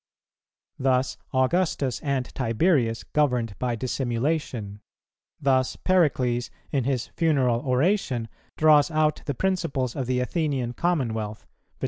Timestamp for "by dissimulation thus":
3.59-5.75